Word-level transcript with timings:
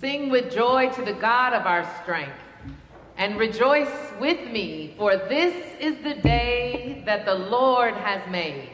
Sing 0.00 0.30
with 0.30 0.50
joy 0.50 0.88
to 0.94 1.04
the 1.04 1.12
God 1.12 1.52
of 1.52 1.66
our 1.66 1.86
strength, 2.02 2.32
and 3.18 3.38
rejoice 3.38 3.92
with 4.18 4.50
me, 4.50 4.94
for 4.96 5.14
this 5.14 5.54
is 5.78 6.02
the 6.02 6.14
day 6.14 7.02
that 7.04 7.26
the 7.26 7.34
Lord 7.34 7.92
has 7.92 8.26
made, 8.30 8.70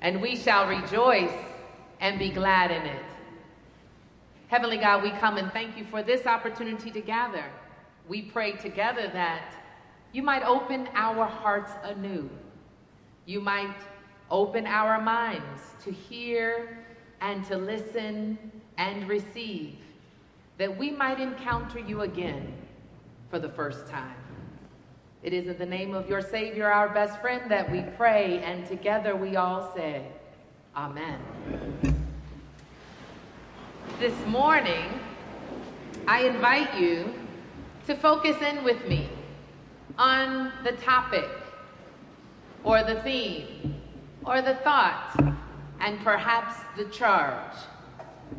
and 0.00 0.22
we 0.22 0.34
shall 0.34 0.66
rejoice 0.66 1.36
and 2.00 2.18
be 2.18 2.30
glad 2.30 2.70
in 2.70 2.80
it. 2.80 3.04
Heavenly 4.48 4.78
God, 4.78 5.02
we 5.02 5.10
come 5.10 5.36
and 5.36 5.52
thank 5.52 5.76
you 5.76 5.84
for 5.84 6.02
this 6.02 6.24
opportunity 6.24 6.90
to 6.92 7.00
gather. 7.02 7.44
We 8.08 8.22
pray 8.22 8.52
together 8.52 9.10
that 9.12 9.54
you 10.14 10.22
might 10.22 10.44
open 10.44 10.88
our 10.94 11.26
hearts 11.26 11.72
anew. 11.82 12.30
You 13.26 13.42
might 13.42 13.76
open 14.30 14.66
our 14.66 14.98
minds 14.98 15.60
to 15.84 15.92
hear 15.92 16.78
and 17.20 17.44
to 17.48 17.58
listen 17.58 18.38
and 18.78 19.06
receive 19.06 19.76
that 20.58 20.76
we 20.76 20.90
might 20.90 21.20
encounter 21.20 21.78
you 21.78 22.02
again 22.02 22.52
for 23.30 23.38
the 23.38 23.48
first 23.48 23.88
time. 23.88 24.16
It 25.22 25.32
is 25.32 25.46
in 25.46 25.58
the 25.58 25.66
name 25.66 25.94
of 25.94 26.08
your 26.08 26.20
Savior, 26.20 26.70
our 26.70 26.88
best 26.90 27.20
friend, 27.20 27.50
that 27.50 27.70
we 27.70 27.82
pray, 27.96 28.40
and 28.44 28.66
together 28.66 29.16
we 29.16 29.36
all 29.36 29.72
say, 29.74 30.06
Amen. 30.76 31.18
This 33.98 34.14
morning, 34.26 35.00
I 36.06 36.24
invite 36.24 36.78
you 36.78 37.14
to 37.86 37.96
focus 37.96 38.36
in 38.42 38.64
with 38.64 38.86
me 38.86 39.08
on 39.96 40.52
the 40.62 40.72
topic, 40.72 41.28
or 42.62 42.82
the 42.82 43.00
theme, 43.02 43.80
or 44.24 44.42
the 44.42 44.56
thought, 44.56 45.16
and 45.80 45.98
perhaps 46.00 46.56
the 46.76 46.84
charge 46.86 47.56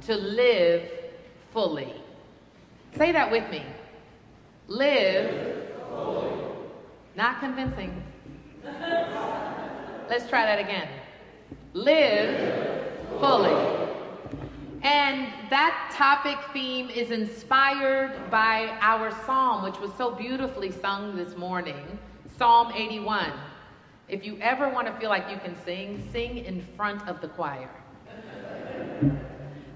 to 0.06 0.16
live 0.16 0.88
fully. 1.52 1.94
Say 2.98 3.12
that 3.12 3.30
with 3.30 3.50
me. 3.52 3.64
Live. 4.68 5.64
Not 7.16 7.40
convincing. 7.40 8.04
Let's 8.64 10.30
try 10.30 10.46
that 10.46 10.60
again. 10.60 10.88
Live 11.74 12.90
fully. 13.20 13.54
And 14.82 15.28
that 15.50 15.92
topic 15.94 16.38
theme 16.54 16.90
is 16.90 17.12
inspired 17.12 18.30
by 18.30 18.78
our 18.82 19.12
psalm, 19.26 19.64
which 19.64 19.80
was 19.80 19.92
so 19.98 20.12
beautifully 20.12 20.72
sung 20.72 21.16
this 21.16 21.36
morning 21.36 22.00
Psalm 22.38 22.72
81. 22.74 23.32
If 24.08 24.26
you 24.26 24.38
ever 24.42 24.70
want 24.70 24.88
to 24.88 24.94
feel 24.94 25.10
like 25.10 25.30
you 25.30 25.38
can 25.38 25.56
sing, 25.64 26.08
sing 26.12 26.38
in 26.38 26.66
front 26.76 27.08
of 27.08 27.22
the 27.22 27.30
choir. 27.30 27.70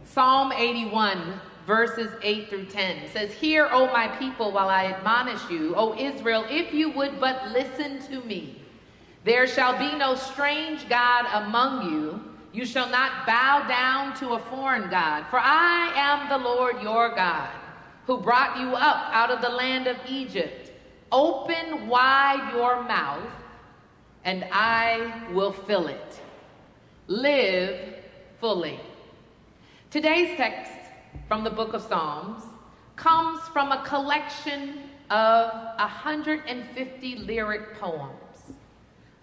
Psalm 0.03 0.51
81 0.51 1.39
verses 1.69 2.11
8 2.23 2.49
through 2.49 2.65
10 2.65 3.11
says, 3.13 3.31
Hear, 3.31 3.69
O 3.71 3.85
my 3.93 4.07
people, 4.17 4.51
while 4.51 4.69
I 4.69 4.85
admonish 4.85 5.51
you, 5.51 5.75
O 5.75 5.95
Israel, 5.95 6.43
if 6.49 6.73
you 6.73 6.89
would 6.89 7.19
but 7.19 7.51
listen 7.51 8.01
to 8.07 8.25
me. 8.25 8.59
There 9.23 9.45
shall 9.45 9.77
be 9.77 9.95
no 9.95 10.15
strange 10.15 10.89
God 10.89 11.27
among 11.31 11.93
you. 11.93 12.19
You 12.53 12.65
shall 12.65 12.89
not 12.89 13.27
bow 13.27 13.67
down 13.67 14.15
to 14.15 14.29
a 14.29 14.39
foreign 14.39 14.89
God, 14.89 15.27
for 15.29 15.37
I 15.39 15.91
am 15.95 16.27
the 16.27 16.43
Lord 16.43 16.81
your 16.81 17.09
God, 17.09 17.51
who 18.07 18.17
brought 18.17 18.57
you 18.57 18.69
up 18.69 19.13
out 19.13 19.29
of 19.29 19.39
the 19.41 19.49
land 19.49 19.85
of 19.85 19.97
Egypt. 20.07 20.71
Open 21.11 21.87
wide 21.87 22.51
your 22.51 22.81
mouth, 22.81 23.29
and 24.23 24.43
I 24.51 25.27
will 25.33 25.51
fill 25.51 25.85
it. 25.85 26.19
Live 27.05 27.93
fully. 28.39 28.79
Today's 29.91 30.35
text 30.35 30.78
from 31.27 31.43
the 31.43 31.49
book 31.49 31.73
of 31.73 31.81
Psalms 31.81 32.43
comes 32.95 33.39
from 33.49 33.71
a 33.71 33.83
collection 33.85 34.89
of 35.09 35.51
150 35.77 37.15
lyric 37.17 37.79
poems. 37.79 38.53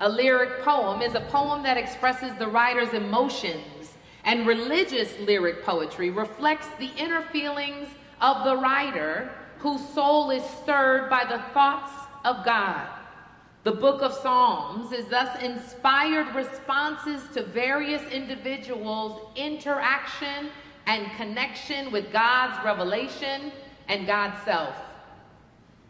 A 0.00 0.08
lyric 0.08 0.62
poem 0.62 1.02
is 1.02 1.14
a 1.14 1.20
poem 1.20 1.62
that 1.62 1.76
expresses 1.76 2.32
the 2.38 2.48
writer's 2.48 2.92
emotions, 2.92 3.94
and 4.24 4.46
religious 4.46 5.18
lyric 5.20 5.64
poetry 5.64 6.10
reflects 6.10 6.66
the 6.78 6.90
inner 6.96 7.22
feelings 7.22 7.88
of 8.20 8.44
the 8.44 8.56
writer 8.56 9.30
whose 9.58 9.86
soul 9.90 10.30
is 10.30 10.42
stirred 10.62 11.08
by 11.08 11.24
the 11.24 11.42
thoughts 11.52 11.92
of 12.24 12.44
God. 12.44 12.88
The 13.64 13.72
book 13.72 14.02
of 14.02 14.12
Psalms 14.12 14.92
is 14.92 15.06
thus 15.06 15.42
inspired 15.42 16.34
responses 16.34 17.22
to 17.34 17.42
various 17.42 18.02
individuals' 18.12 19.20
interaction 19.34 20.50
and 20.86 21.10
connection 21.16 21.90
with 21.90 22.12
God's 22.12 22.64
revelation 22.64 23.52
and 23.88 24.06
God's 24.06 24.42
self. 24.44 24.76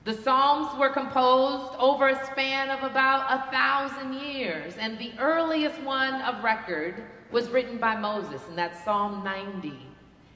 The 0.04 0.14
Psalms 0.14 0.78
were 0.78 0.90
composed 0.90 1.74
over 1.78 2.08
a 2.08 2.26
span 2.26 2.70
of 2.70 2.88
about 2.88 3.26
a 3.28 3.50
thousand 3.50 4.14
years, 4.14 4.76
and 4.76 4.98
the 4.98 5.12
earliest 5.18 5.80
one 5.82 6.22
of 6.22 6.44
record 6.44 7.02
was 7.32 7.48
written 7.48 7.78
by 7.78 7.96
Moses, 7.96 8.40
and 8.48 8.56
that's 8.56 8.82
Psalm 8.84 9.24
90 9.24 9.72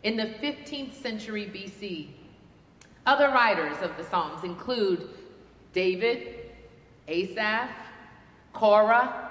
in 0.02 0.16
the 0.16 0.26
15th 0.42 0.94
century 0.94 1.46
BC. 1.46 2.08
Other 3.06 3.28
writers 3.28 3.76
of 3.80 3.96
the 3.96 4.04
Psalms 4.04 4.44
include 4.44 5.08
David, 5.72 6.50
Asaph, 7.06 7.70
Korah, 8.52 9.30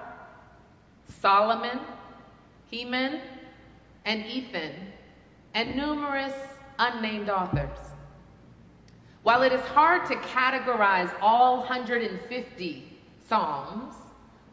Solomon, 1.22 1.80
Heman, 2.70 3.22
and 4.06 4.26
Ethan, 4.26 4.74
and 5.54 5.76
numerous 5.76 6.34
unnamed 6.78 7.30
authors. 7.30 7.78
While 9.24 9.44
it 9.44 9.52
is 9.52 9.62
hard 9.62 10.06
to 10.08 10.16
categorize 10.16 11.14
all 11.22 11.60
150 11.60 12.98
Psalms, 13.28 13.96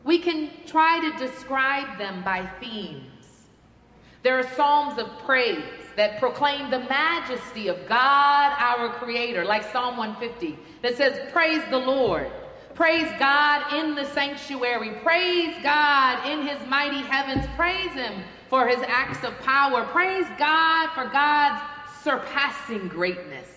we 0.05 0.19
can 0.19 0.51
try 0.67 1.01
to 1.01 1.19
describe 1.19 1.99
them 1.99 2.23
by 2.23 2.47
themes. 2.61 3.47
There 4.23 4.39
are 4.39 4.55
Psalms 4.55 4.99
of 4.99 5.07
praise 5.25 5.62
that 5.97 6.19
proclaim 6.19 6.71
the 6.71 6.81
majesty 6.81 7.69
of 7.69 7.89
God, 7.89 8.55
our 8.59 8.91
Creator, 8.95 9.45
like 9.45 9.71
Psalm 9.73 9.97
150, 9.97 10.59
that 10.83 10.97
says, 10.97 11.31
Praise 11.33 11.63
the 11.71 11.78
Lord. 11.78 12.31
Praise 12.75 13.11
God 13.19 13.73
in 13.73 13.95
the 13.95 14.05
sanctuary. 14.05 14.91
Praise 15.03 15.57
God 15.63 16.28
in 16.28 16.47
his 16.47 16.59
mighty 16.69 17.01
heavens. 17.01 17.47
Praise 17.57 17.93
him 17.93 18.23
for 18.49 18.69
his 18.69 18.83
acts 18.87 19.25
of 19.25 19.39
power. 19.41 19.84
Praise 19.84 20.27
God 20.39 20.91
for 20.91 21.07
God's 21.07 21.62
surpassing 22.03 22.89
greatness. 22.89 23.49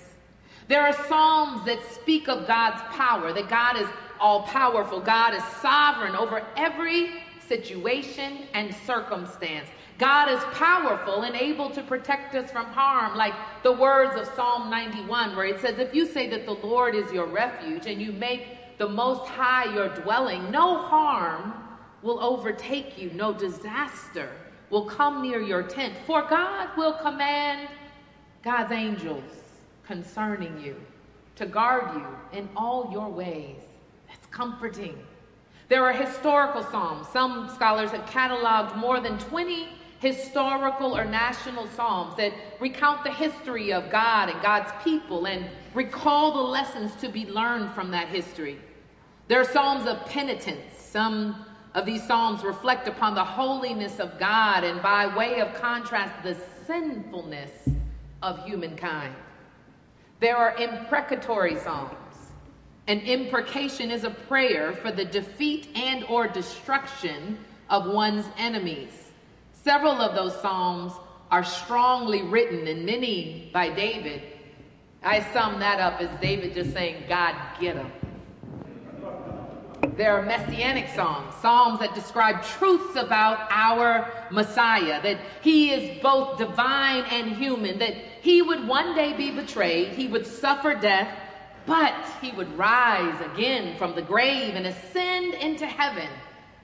There 0.67 0.81
are 0.81 0.93
Psalms 1.07 1.65
that 1.65 1.79
speak 1.93 2.27
of 2.27 2.47
God's 2.47 2.81
power, 2.95 3.33
that 3.33 3.49
God 3.49 3.77
is 3.77 3.87
all 4.19 4.43
powerful, 4.43 4.99
God 4.99 5.33
is 5.33 5.43
sovereign 5.61 6.15
over 6.15 6.45
every 6.57 7.11
situation 7.47 8.45
and 8.53 8.75
circumstance. 8.85 9.67
God 9.97 10.29
is 10.29 10.39
powerful 10.55 11.23
and 11.23 11.35
able 11.35 11.69
to 11.71 11.83
protect 11.83 12.35
us 12.35 12.51
from 12.51 12.67
harm, 12.67 13.17
like 13.17 13.33
the 13.63 13.71
words 13.71 14.15
of 14.15 14.33
Psalm 14.35 14.69
91, 14.69 15.35
where 15.35 15.45
it 15.45 15.59
says, 15.59 15.77
If 15.79 15.93
you 15.93 16.05
say 16.05 16.29
that 16.29 16.45
the 16.45 16.53
Lord 16.53 16.95
is 16.95 17.11
your 17.11 17.25
refuge 17.25 17.85
and 17.85 18.01
you 18.01 18.11
make 18.11 18.77
the 18.77 18.87
Most 18.87 19.27
High 19.27 19.73
your 19.73 19.89
dwelling, 19.89 20.51
no 20.51 20.77
harm 20.77 21.53
will 22.01 22.19
overtake 22.23 22.97
you, 22.97 23.11
no 23.11 23.33
disaster 23.33 24.31
will 24.69 24.85
come 24.85 25.21
near 25.21 25.41
your 25.41 25.63
tent, 25.63 25.93
for 26.05 26.21
God 26.23 26.69
will 26.77 26.93
command 26.93 27.67
God's 28.43 28.71
angels 28.71 29.23
concerning 29.83 30.59
you 30.61 30.75
to 31.35 31.45
guard 31.45 31.95
you 31.95 32.37
in 32.37 32.49
all 32.55 32.89
your 32.91 33.09
ways. 33.09 33.61
That's 34.07 34.27
comforting. 34.27 34.97
There 35.67 35.83
are 35.83 35.93
historical 35.93 36.63
psalms. 36.63 37.07
Some 37.09 37.49
scholars 37.53 37.91
have 37.91 38.05
cataloged 38.05 38.75
more 38.75 38.99
than 38.99 39.17
20 39.19 39.69
historical 39.99 40.97
or 40.97 41.05
national 41.05 41.67
psalms 41.67 42.15
that 42.15 42.31
recount 42.59 43.03
the 43.03 43.11
history 43.11 43.73
of 43.73 43.89
God 43.91 44.29
and 44.29 44.41
God's 44.41 44.71
people 44.83 45.25
and 45.27 45.45
recall 45.73 46.33
the 46.33 46.41
lessons 46.41 46.95
to 47.01 47.09
be 47.09 47.25
learned 47.25 47.71
from 47.71 47.91
that 47.91 48.07
history. 48.07 48.57
There 49.27 49.39
are 49.39 49.45
psalms 49.45 49.87
of 49.87 50.03
penitence. 50.05 50.73
Some 50.77 51.45
of 51.79 51.85
these 51.85 52.05
Psalms 52.05 52.43
reflect 52.43 52.89
upon 52.89 53.15
the 53.15 53.23
holiness 53.23 53.99
of 53.99 54.19
God 54.19 54.65
and, 54.65 54.81
by 54.81 55.15
way 55.15 55.39
of 55.39 55.53
contrast, 55.55 56.13
the 56.23 56.35
sinfulness 56.67 57.69
of 58.21 58.43
humankind. 58.45 59.15
There 60.19 60.35
are 60.35 60.57
imprecatory 60.57 61.55
Psalms. 61.55 61.93
An 62.87 62.99
imprecation 62.99 63.91
is 63.91 64.03
a 64.03 64.09
prayer 64.09 64.73
for 64.73 64.91
the 64.91 65.05
defeat 65.05 65.69
and 65.73 66.03
or 66.05 66.27
destruction 66.27 67.39
of 67.69 67.85
one's 67.87 68.25
enemies. 68.37 69.11
Several 69.53 69.93
of 69.93 70.15
those 70.15 70.35
Psalms 70.41 70.91
are 71.31 71.45
strongly 71.45 72.23
written 72.23 72.67
and 72.67 72.85
many 72.85 73.51
by 73.53 73.69
David. 73.69 74.21
I 75.01 75.21
sum 75.31 75.61
that 75.61 75.79
up 75.79 76.01
as 76.01 76.09
David 76.19 76.55
just 76.55 76.73
saying, 76.73 77.05
God, 77.07 77.35
get 77.61 77.77
him. 77.77 77.89
There 79.99 80.17
are 80.17 80.21
messianic 80.21 80.87
psalms, 80.95 81.35
psalms 81.41 81.81
that 81.81 81.93
describe 81.93 82.41
truths 82.41 82.95
about 82.95 83.49
our 83.51 84.09
Messiah, 84.31 85.01
that 85.01 85.19
he 85.41 85.71
is 85.71 86.01
both 86.01 86.37
divine 86.37 87.03
and 87.11 87.35
human, 87.35 87.79
that 87.79 87.95
he 88.21 88.41
would 88.41 88.65
one 88.65 88.95
day 88.95 89.11
be 89.11 89.29
betrayed, 89.29 89.89
he 89.89 90.07
would 90.07 90.25
suffer 90.25 90.73
death, 90.73 91.13
but 91.65 91.93
he 92.21 92.31
would 92.31 92.57
rise 92.57 93.19
again 93.33 93.77
from 93.77 93.93
the 93.93 94.01
grave 94.01 94.55
and 94.55 94.65
ascend 94.67 95.33
into 95.33 95.67
heaven, 95.67 96.07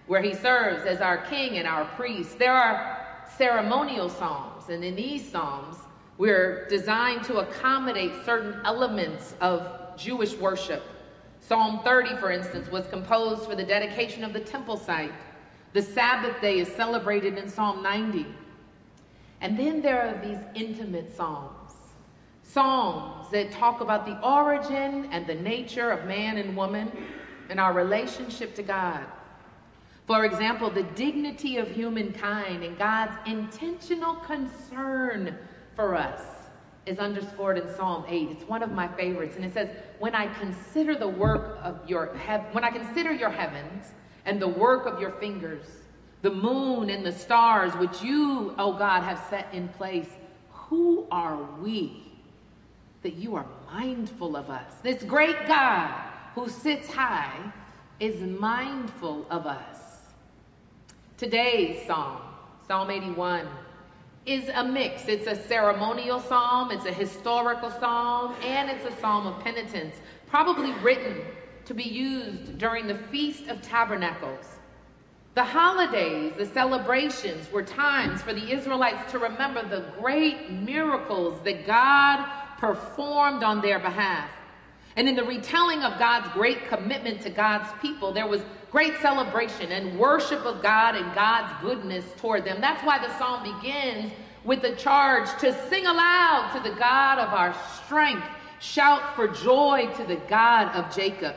where 0.08 0.22
he 0.22 0.34
serves 0.34 0.86
as 0.86 1.02
our 1.02 1.18
king 1.26 1.58
and 1.58 1.68
our 1.68 1.84
priest. 1.98 2.40
There 2.40 2.54
are 2.54 3.06
ceremonial 3.38 4.08
psalms, 4.08 4.70
and 4.70 4.82
in 4.82 4.96
these 4.96 5.30
psalms, 5.30 5.76
we're 6.18 6.70
designed 6.70 7.26
to 7.26 7.40
accommodate 7.40 8.14
certain 8.24 8.62
elements 8.64 9.36
of 9.42 9.98
Jewish 9.98 10.36
worship. 10.38 10.84
Psalm 11.47 11.81
30, 11.83 12.15
for 12.15 12.31
instance, 12.31 12.71
was 12.71 12.88
composed 12.88 13.45
for 13.47 13.56
the 13.56 13.63
dedication 13.63 14.24
of 14.24 14.33
the 14.33 14.39
temple 14.39 14.77
site. 14.77 15.13
The 15.74 15.81
Sabbath 15.81 16.42
day 16.42 16.57
is 16.57 16.68
celebrated 16.69 17.38
in 17.38 17.47
Psalm 17.47 17.83
90. 17.83 18.25
And 19.42 19.59
then 19.59 19.80
there 19.80 20.01
are 20.01 20.25
these 20.25 20.39
intimate 20.56 21.15
psalms, 21.15 21.74
psalms 22.42 23.30
that 23.30 23.51
talk 23.51 23.81
about 23.81 24.07
the 24.07 24.19
origin 24.27 25.07
and 25.12 25.27
the 25.27 25.36
nature 25.36 25.92
of 25.92 26.07
man 26.07 26.38
and 26.38 26.57
woman 26.57 26.92
and 27.50 27.59
our 27.59 27.74
relationship 27.74 28.56
to 28.56 28.63
God. 28.63 29.06
For 30.07 30.25
example, 30.25 30.71
the 30.71 30.83
dignity 30.83 31.57
of 31.57 31.69
humankind 31.69 32.63
and 32.63 32.75
God's 32.75 33.18
intentional 33.27 34.15
concern 34.15 35.38
for 35.75 35.94
us 35.94 36.21
is 36.86 37.00
underscored 37.00 37.58
in 37.58 37.74
Psalm 37.76 38.06
8. 38.08 38.30
It's 38.32 38.48
one 38.48 38.62
of 38.62 38.72
my 38.72 38.88
favorites. 38.88 39.36
And 39.36 39.46
it 39.46 39.54
says, 39.54 39.70
When 40.00 40.14
I 40.14 40.28
consider 40.40 40.96
the 40.96 41.08
work 41.08 41.58
of 41.64 41.80
your 41.90 42.14
heaven, 42.16 42.46
when 42.52 42.64
I 42.64 42.70
consider 42.70 43.12
your 43.12 43.30
heavens 43.30 43.86
and 44.26 44.42
the 44.42 44.48
work 44.48 44.86
of 44.86 45.00
your 45.00 45.12
fingers, 45.12 45.66
the 46.22 46.32
moon 46.32 46.90
and 46.90 47.06
the 47.06 47.12
stars 47.12 47.74
which 47.74 48.02
you, 48.02 48.54
O 48.58 48.74
God, 48.74 49.02
have 49.02 49.24
set 49.30 49.48
in 49.54 49.68
place, 49.70 50.10
who 50.52 51.06
are 51.12 51.38
we 51.62 52.04
that 53.04 53.14
you 53.14 53.36
are 53.36 53.46
mindful 53.72 54.36
of 54.36 54.50
us? 54.50 54.74
This 54.82 55.04
great 55.04 55.48
God 55.48 55.92
who 56.34 56.50
sits 56.50 56.88
high 56.90 57.52
is 58.00 58.22
mindful 58.22 59.26
of 59.30 59.46
us. 59.46 59.80
Today's 61.18 61.86
psalm, 61.88 62.22
Psalm 62.68 62.92
81 62.92 63.48
is 64.25 64.50
a 64.50 64.63
mix. 64.63 65.07
It's 65.07 65.27
a 65.27 65.36
ceremonial 65.36 66.19
psalm, 66.19 66.72
it's 66.72 66.86
a 66.86 66.94
historical 66.94 67.69
psalm, 67.69 68.36
and 68.44 68.69
it's 68.69 68.86
a 68.86 69.00
psalm 69.00 69.27
of 69.27 69.44
penitence, 69.44 69.95
probably 70.27 70.72
written 70.83 71.22
to 71.66 71.74
be 71.74 71.83
used 71.83 72.57
during 72.57 72.88
the 72.88 72.95
Feast 72.95 73.48
of 73.48 73.62
Tabernacles. 73.62 74.45
The 75.36 75.44
holidays, 75.44 76.33
the 76.38 76.45
celebrations, 76.45 77.51
were 77.51 77.63
times 77.63 78.22
for 78.22 78.33
the 78.33 78.51
Israelites 78.51 79.12
to 79.12 79.19
remember 79.19 79.68
the 79.68 79.86
great 80.00 80.50
miracles 80.50 81.42
that 81.44 81.68
God 81.68 82.25
performed 82.57 83.44
on 83.44 83.62
their 83.62 83.80
behalf. 83.80 84.30
And 84.95 85.09
in 85.09 85.15
the 85.15 85.24
retelling 85.24 85.83
of 85.83 86.00
God's 86.00 86.30
great 86.30 86.68
commitment 86.68 87.21
to 87.21 87.30
God's 87.30 87.69
people, 87.81 88.13
there 88.13 88.27
was 88.27 88.42
great 88.71 88.94
celebration 89.01 89.71
and 89.71 90.00
worship 90.00 90.45
of 90.45 90.62
God 90.62 90.95
and 90.95 91.13
God's 91.13 91.53
goodness 91.62 92.06
toward 92.18 92.45
them. 92.45 92.62
That's 92.62 92.83
why 92.86 93.00
the 93.00 93.18
psalm 93.18 93.44
begins 93.59 94.12
with 94.45 94.62
the 94.62 94.75
charge 94.75 95.27
to 95.39 95.53
sing 95.69 95.86
aloud 95.86 96.51
to 96.53 96.69
the 96.69 96.75
God 96.75 97.19
of 97.19 97.30
our 97.30 97.53
strength, 97.83 98.25
shout 98.59 99.15
for 99.15 99.27
joy 99.27 99.89
to 99.97 100.03
the 100.06 100.18
God 100.27 100.74
of 100.75 100.95
Jacob. 100.95 101.36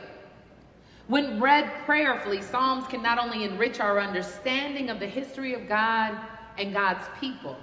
When 1.07 1.41
read 1.41 1.71
prayerfully, 1.85 2.43
Psalms 2.43 2.85
can 2.87 3.01
not 3.01 3.17
only 3.17 3.43
enrich 3.43 3.79
our 3.79 3.99
understanding 3.99 4.91
of 4.91 4.99
the 4.99 5.07
history 5.07 5.55
of 5.55 5.67
God 5.67 6.15
and 6.59 6.71
God's 6.71 7.03
people, 7.19 7.57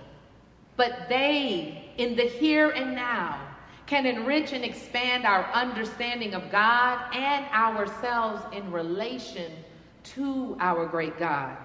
but 0.77 1.09
they, 1.09 1.93
in 1.97 2.17
the 2.17 2.25
here 2.25 2.71
and 2.71 2.95
now, 2.95 3.41
can 3.87 4.05
enrich 4.05 4.53
and 4.53 4.65
expand 4.65 5.25
our 5.25 5.45
understanding 5.53 6.35
of 6.35 6.51
God 6.51 7.15
and 7.15 7.47
ourselves 7.47 8.43
in 8.53 8.71
relation 8.73 9.53
to 10.03 10.57
our 10.61 10.87
great 10.87 11.19
God. 11.19 11.57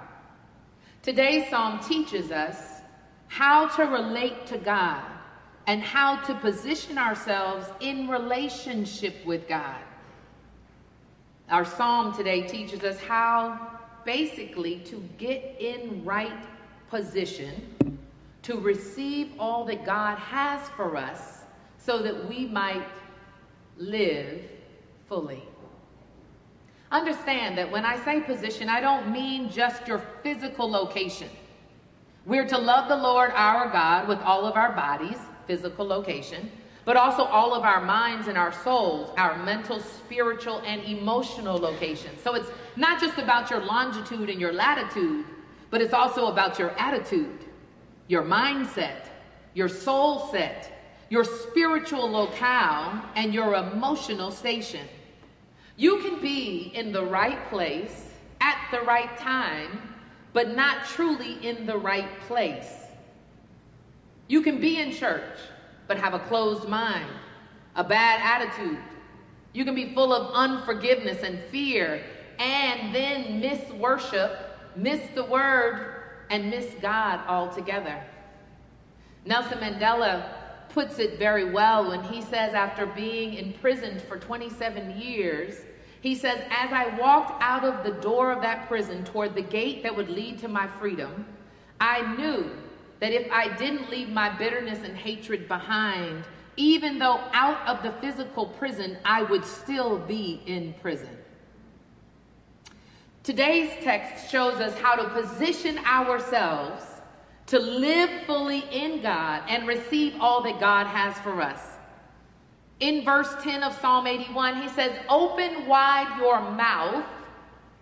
Today's 1.01 1.49
psalm 1.49 1.79
teaches 1.79 2.31
us 2.31 2.81
how 3.27 3.67
to 3.69 3.83
relate 3.85 4.45
to 4.47 4.57
God 4.57 5.03
and 5.65 5.81
how 5.81 6.17
to 6.21 6.33
position 6.35 6.97
ourselves 6.97 7.67
in 7.79 8.07
relationship 8.07 9.25
with 9.25 9.47
God. 9.47 9.81
Our 11.49 11.65
psalm 11.65 12.15
today 12.15 12.43
teaches 12.43 12.83
us 12.83 12.99
how 12.99 13.79
basically 14.05 14.79
to 14.79 15.03
get 15.17 15.55
in 15.59 16.03
right 16.05 16.45
position 16.89 17.75
to 18.43 18.59
receive 18.59 19.31
all 19.39 19.65
that 19.65 19.85
God 19.85 20.17
has 20.17 20.67
for 20.69 20.97
us 20.97 21.40
so 21.83 22.01
that 22.01 22.29
we 22.29 22.45
might 22.45 22.87
live 23.77 24.41
fully. 25.07 25.43
Understand 26.91 27.57
that 27.57 27.71
when 27.71 27.85
I 27.85 28.03
say 28.03 28.21
position, 28.21 28.69
I 28.69 28.81
don't 28.81 29.11
mean 29.11 29.49
just 29.49 29.87
your 29.87 29.99
physical 30.23 30.69
location. 30.69 31.29
We're 32.25 32.47
to 32.47 32.57
love 32.57 32.87
the 32.87 32.97
Lord 32.97 33.31
our 33.33 33.69
God 33.69 34.07
with 34.07 34.19
all 34.19 34.45
of 34.45 34.55
our 34.55 34.73
bodies, 34.73 35.17
physical 35.47 35.85
location, 35.85 36.51
but 36.85 36.97
also 36.97 37.23
all 37.23 37.53
of 37.53 37.63
our 37.63 37.81
minds 37.81 38.27
and 38.27 38.37
our 38.37 38.51
souls, 38.51 39.11
our 39.17 39.43
mental, 39.43 39.79
spiritual, 39.79 40.61
and 40.65 40.83
emotional 40.83 41.57
location. 41.57 42.11
So 42.23 42.35
it's 42.35 42.49
not 42.75 42.99
just 42.99 43.17
about 43.17 43.49
your 43.49 43.63
longitude 43.63 44.29
and 44.29 44.39
your 44.39 44.51
latitude, 44.51 45.25
but 45.69 45.81
it's 45.81 45.93
also 45.93 46.27
about 46.27 46.59
your 46.59 46.71
attitude, 46.71 47.45
your 48.07 48.23
mindset, 48.23 49.07
your 49.53 49.69
soul 49.69 50.29
set, 50.31 50.80
your 51.11 51.25
spiritual 51.25 52.09
locale, 52.09 53.03
and 53.17 53.33
your 53.33 53.53
emotional 53.53 54.31
station. 54.31 54.87
You 55.75 55.97
can 55.97 56.21
be 56.21 56.71
in 56.73 56.93
the 56.93 57.03
right 57.03 57.49
place 57.49 58.07
at 58.39 58.57
the 58.71 58.79
right 58.83 59.17
time, 59.17 59.93
but 60.31 60.55
not 60.55 60.85
truly 60.85 61.45
in 61.45 61.65
the 61.65 61.77
right 61.77 62.17
place. 62.21 62.77
You 64.29 64.41
can 64.41 64.61
be 64.61 64.79
in 64.79 64.93
church, 64.93 65.37
but 65.85 65.97
have 65.97 66.13
a 66.13 66.19
closed 66.19 66.69
mind, 66.69 67.09
a 67.75 67.83
bad 67.83 68.21
attitude. 68.23 68.79
You 69.51 69.65
can 69.65 69.75
be 69.75 69.93
full 69.93 70.13
of 70.13 70.33
unforgiveness 70.33 71.23
and 71.23 71.41
fear, 71.51 72.05
and 72.39 72.95
then 72.95 73.41
miss 73.41 73.69
worship, 73.73 74.31
miss 74.77 75.01
the 75.13 75.25
word, 75.25 76.03
and 76.29 76.49
miss 76.49 76.73
God 76.81 77.19
altogether. 77.27 78.01
Nelson 79.25 79.57
Mandela 79.57 80.40
puts 80.73 80.99
it 80.99 81.19
very 81.19 81.51
well 81.51 81.89
when 81.89 82.03
he 82.03 82.21
says, 82.21 82.53
after 82.53 82.85
being 82.85 83.33
imprisoned 83.33 84.01
for 84.01 84.17
27 84.17 84.99
years, 84.99 85.61
he 86.01 86.15
says, 86.15 86.39
As 86.49 86.71
I 86.73 86.97
walked 86.99 87.41
out 87.41 87.63
of 87.63 87.83
the 87.83 87.99
door 88.01 88.31
of 88.31 88.41
that 88.41 88.67
prison 88.67 89.03
toward 89.03 89.35
the 89.35 89.41
gate 89.41 89.83
that 89.83 89.95
would 89.95 90.09
lead 90.09 90.39
to 90.39 90.47
my 90.47 90.67
freedom, 90.67 91.25
I 91.79 92.15
knew 92.15 92.49
that 92.99 93.11
if 93.11 93.31
I 93.31 93.55
didn't 93.57 93.89
leave 93.89 94.09
my 94.09 94.29
bitterness 94.37 94.79
and 94.83 94.95
hatred 94.95 95.47
behind, 95.47 96.23
even 96.57 96.99
though 96.99 97.21
out 97.33 97.67
of 97.67 97.83
the 97.83 97.91
physical 97.99 98.45
prison, 98.45 98.97
I 99.05 99.23
would 99.23 99.45
still 99.45 99.97
be 99.97 100.41
in 100.45 100.73
prison. 100.81 101.17
Today's 103.23 103.71
text 103.83 104.31
shows 104.31 104.55
us 104.55 104.77
how 104.79 104.95
to 104.95 105.09
position 105.09 105.77
ourselves 105.85 106.83
to 107.47 107.59
live 107.59 108.09
fully 108.25 108.63
in 108.71 109.01
God 109.01 109.43
and 109.47 109.67
receive 109.67 110.15
all 110.19 110.41
that 110.43 110.59
God 110.59 110.87
has 110.87 111.17
for 111.19 111.41
us. 111.41 111.59
In 112.79 113.03
verse 113.03 113.33
10 113.43 113.63
of 113.63 113.79
Psalm 113.79 114.07
81, 114.07 114.61
he 114.61 114.69
says, 114.69 114.97
Open 115.07 115.67
wide 115.67 116.17
your 116.19 116.39
mouth 116.51 117.05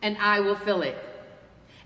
and 0.02 0.18
I 0.18 0.40
will 0.40 0.56
fill 0.56 0.82
it. 0.82 0.98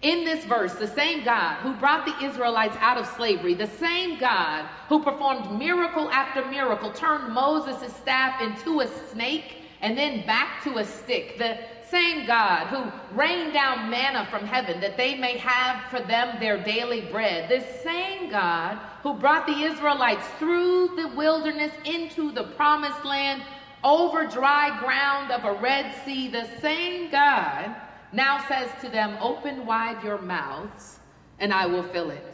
In 0.01 0.25
this 0.25 0.43
verse, 0.43 0.73
the 0.73 0.87
same 0.87 1.23
God 1.23 1.61
who 1.61 1.73
brought 1.73 2.05
the 2.05 2.25
Israelites 2.25 2.75
out 2.79 2.97
of 2.97 3.07
slavery, 3.07 3.53
the 3.53 3.67
same 3.67 4.19
God 4.19 4.65
who 4.89 5.01
performed 5.01 5.57
miracle 5.57 6.09
after 6.09 6.43
miracle, 6.45 6.91
turned 6.91 7.33
Moses' 7.33 7.95
staff 7.95 8.41
into 8.41 8.81
a 8.81 8.87
snake 9.11 9.63
and 9.81 9.97
then 9.97 10.25
back 10.25 10.63
to 10.63 10.77
a 10.77 10.85
stick, 10.85 11.37
the 11.37 11.57
same 11.93 12.25
God 12.25 12.67
who 12.67 13.15
rained 13.15 13.53
down 13.53 13.91
manna 13.91 14.27
from 14.31 14.47
heaven 14.47 14.81
that 14.81 14.97
they 14.97 15.13
may 15.13 15.37
have 15.37 15.91
for 15.91 15.99
them 15.99 16.39
their 16.39 16.57
daily 16.63 17.01
bread, 17.01 17.47
this 17.47 17.83
same 17.83 18.31
God 18.31 18.79
who 19.03 19.13
brought 19.13 19.45
the 19.45 19.61
Israelites 19.61 20.25
through 20.39 20.95
the 20.95 21.09
wilderness 21.09 21.71
into 21.85 22.31
the 22.31 22.45
promised 22.55 23.05
land 23.05 23.43
over 23.83 24.25
dry 24.25 24.79
ground 24.79 25.31
of 25.31 25.43
a 25.43 25.61
Red 25.61 25.93
Sea, 26.03 26.29
the 26.29 26.47
same 26.59 27.11
God 27.11 27.75
now 28.11 28.43
says 28.47 28.69
to 28.81 28.89
them, 28.89 29.15
Open 29.21 29.67
wide 29.67 30.03
your 30.03 30.19
mouths 30.19 30.99
and 31.37 31.53
I 31.53 31.67
will 31.67 31.83
fill 31.83 32.09
it. 32.09 32.25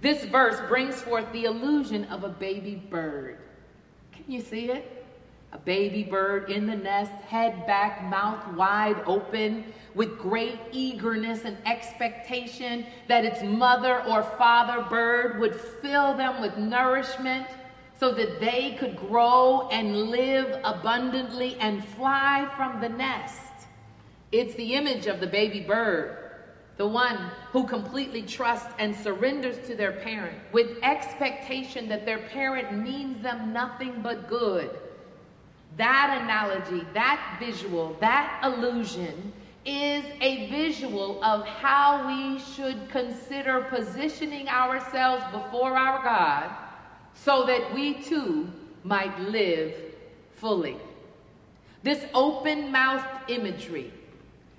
This 0.00 0.24
verse 0.24 0.66
brings 0.66 0.96
forth 1.02 1.30
the 1.32 1.44
illusion 1.44 2.04
of 2.04 2.24
a 2.24 2.28
baby 2.28 2.76
bird. 2.76 3.36
Can 4.12 4.24
you 4.28 4.40
see 4.40 4.70
it? 4.70 4.97
A 5.50 5.58
baby 5.58 6.02
bird 6.02 6.50
in 6.50 6.66
the 6.66 6.76
nest, 6.76 7.12
head 7.26 7.66
back, 7.66 8.04
mouth 8.04 8.54
wide 8.54 9.02
open, 9.06 9.64
with 9.94 10.18
great 10.18 10.58
eagerness 10.72 11.44
and 11.44 11.56
expectation 11.64 12.84
that 13.08 13.24
its 13.24 13.42
mother 13.42 14.04
or 14.04 14.22
father 14.22 14.84
bird 14.90 15.40
would 15.40 15.54
fill 15.54 16.14
them 16.14 16.42
with 16.42 16.58
nourishment 16.58 17.46
so 17.98 18.12
that 18.12 18.40
they 18.40 18.76
could 18.78 18.96
grow 18.96 19.68
and 19.70 20.10
live 20.10 20.60
abundantly 20.64 21.56
and 21.56 21.82
fly 21.82 22.48
from 22.54 22.80
the 22.80 22.88
nest. 22.88 23.42
It's 24.30 24.54
the 24.54 24.74
image 24.74 25.06
of 25.06 25.18
the 25.18 25.26
baby 25.26 25.60
bird, 25.60 26.16
the 26.76 26.86
one 26.86 27.16
who 27.52 27.66
completely 27.66 28.22
trusts 28.22 28.72
and 28.78 28.94
surrenders 28.94 29.66
to 29.66 29.74
their 29.74 29.92
parent 29.92 30.38
with 30.52 30.78
expectation 30.82 31.88
that 31.88 32.04
their 32.04 32.18
parent 32.18 32.76
means 32.76 33.22
them 33.22 33.54
nothing 33.54 34.00
but 34.02 34.28
good. 34.28 34.78
That 35.76 36.18
analogy, 36.22 36.86
that 36.94 37.36
visual, 37.38 37.96
that 38.00 38.40
illusion 38.44 39.32
is 39.64 40.04
a 40.20 40.48
visual 40.48 41.22
of 41.22 41.46
how 41.46 42.06
we 42.06 42.38
should 42.38 42.88
consider 42.90 43.66
positioning 43.70 44.48
ourselves 44.48 45.22
before 45.30 45.76
our 45.76 46.02
God 46.02 46.50
so 47.14 47.44
that 47.46 47.74
we 47.74 47.94
too 47.94 48.50
might 48.82 49.20
live 49.20 49.74
fully. 50.34 50.76
This 51.82 52.04
open 52.14 52.72
mouthed 52.72 53.30
imagery 53.30 53.92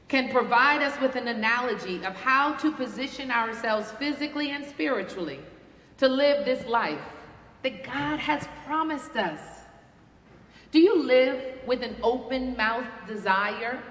can 0.08 0.30
provide 0.30 0.82
us 0.82 1.00
with 1.00 1.16
an 1.16 1.28
analogy 1.28 1.98
of 2.04 2.16
how 2.16 2.54
to 2.56 2.72
position 2.72 3.32
ourselves 3.32 3.92
physically 3.92 4.52
and 4.52 4.66
spiritually 4.66 5.40
to 5.98 6.08
live 6.08 6.46
this 6.46 6.66
life 6.68 7.02
that 7.64 7.84
God 7.84 8.20
has 8.20 8.48
promised 8.66 9.16
us. 9.16 9.40
Do 10.72 10.80
you 10.80 11.04
live 11.04 11.60
with 11.66 11.82
an 11.82 11.96
open 12.04 12.56
mouth 12.56 12.86
desire, 13.08 13.82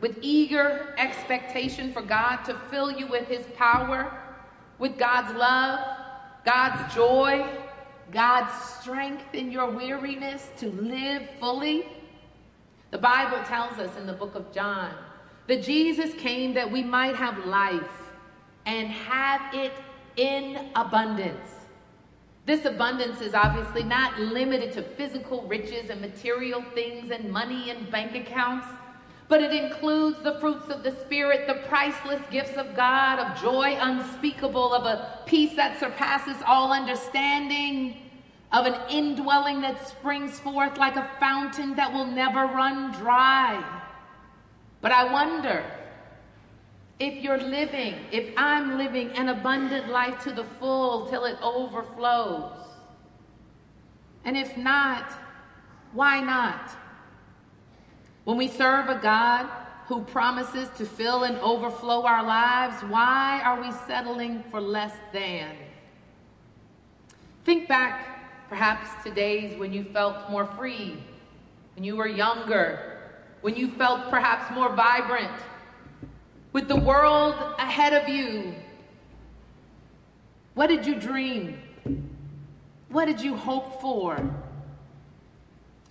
with 0.00 0.18
eager 0.20 0.94
expectation 0.96 1.92
for 1.92 2.00
God 2.02 2.44
to 2.44 2.54
fill 2.70 2.92
you 2.92 3.08
with 3.08 3.26
His 3.26 3.44
power, 3.56 4.12
with 4.78 4.96
God's 4.96 5.36
love, 5.36 5.80
God's 6.44 6.94
joy, 6.94 7.44
God's 8.12 8.52
strength 8.80 9.34
in 9.34 9.50
your 9.50 9.68
weariness 9.68 10.50
to 10.58 10.68
live 10.68 11.28
fully? 11.40 11.86
The 12.92 12.98
Bible 12.98 13.42
tells 13.44 13.78
us 13.78 13.96
in 13.96 14.06
the 14.06 14.12
book 14.12 14.36
of 14.36 14.52
John 14.52 14.94
that 15.48 15.62
Jesus 15.62 16.14
came 16.14 16.54
that 16.54 16.70
we 16.70 16.84
might 16.84 17.16
have 17.16 17.44
life 17.46 18.10
and 18.64 18.88
have 18.88 19.54
it 19.54 19.72
in 20.16 20.70
abundance. 20.76 21.57
This 22.48 22.64
abundance 22.64 23.20
is 23.20 23.34
obviously 23.34 23.82
not 23.82 24.18
limited 24.18 24.72
to 24.72 24.82
physical 24.82 25.42
riches 25.42 25.90
and 25.90 26.00
material 26.00 26.64
things 26.74 27.10
and 27.10 27.30
money 27.30 27.68
and 27.68 27.90
bank 27.90 28.14
accounts, 28.14 28.66
but 29.28 29.42
it 29.42 29.52
includes 29.52 30.22
the 30.22 30.40
fruits 30.40 30.70
of 30.70 30.82
the 30.82 30.92
Spirit, 31.04 31.46
the 31.46 31.68
priceless 31.68 32.22
gifts 32.30 32.56
of 32.56 32.74
God, 32.74 33.18
of 33.18 33.38
joy 33.38 33.76
unspeakable, 33.78 34.72
of 34.72 34.86
a 34.86 35.18
peace 35.26 35.56
that 35.56 35.78
surpasses 35.78 36.38
all 36.46 36.72
understanding, 36.72 37.98
of 38.50 38.64
an 38.64 38.76
indwelling 38.88 39.60
that 39.60 39.86
springs 39.86 40.40
forth 40.40 40.78
like 40.78 40.96
a 40.96 41.06
fountain 41.20 41.74
that 41.74 41.92
will 41.92 42.06
never 42.06 42.46
run 42.46 42.92
dry. 42.92 43.62
But 44.80 44.92
I 44.92 45.12
wonder 45.12 45.70
if 47.00 47.22
you're 47.22 47.38
living, 47.38 47.94
if 48.10 48.32
I'm 48.36 48.76
living 48.76 49.10
an 49.12 49.28
abundant 49.28 49.88
life 49.88 50.22
to 50.24 50.32
the 50.32 50.44
full 50.44 51.06
till 51.06 51.24
it 51.24 51.36
overflows. 51.40 52.52
And 54.24 54.36
if 54.36 54.56
not, 54.56 55.12
why 55.92 56.20
not? 56.20 56.70
When 58.24 58.36
we 58.36 58.48
serve 58.48 58.88
a 58.88 58.98
God 58.98 59.48
who 59.86 60.02
promises 60.02 60.68
to 60.76 60.84
fill 60.84 61.22
and 61.22 61.38
overflow 61.38 62.04
our 62.04 62.22
lives, 62.22 62.82
why 62.82 63.40
are 63.44 63.60
we 63.60 63.72
settling 63.86 64.42
for 64.50 64.60
less 64.60 64.94
than? 65.12 65.56
Think 67.44 67.68
back 67.68 68.48
perhaps 68.48 68.88
to 69.04 69.10
days 69.14 69.58
when 69.58 69.72
you 69.72 69.84
felt 69.84 70.30
more 70.30 70.44
free, 70.44 71.02
when 71.74 71.84
you 71.84 71.96
were 71.96 72.08
younger, 72.08 72.98
when 73.40 73.54
you 73.54 73.68
felt 73.68 74.10
perhaps 74.10 74.52
more 74.54 74.74
vibrant, 74.74 75.32
with 76.52 76.68
the 76.68 76.76
world 76.76 77.34
ahead 77.58 77.92
of 77.92 78.08
you. 78.08 78.54
What 80.54 80.68
did 80.68 80.86
you 80.86 80.94
dream? 80.96 81.58
What 82.88 83.04
did 83.04 83.20
you 83.20 83.36
hope 83.36 83.80
for? 83.80 84.18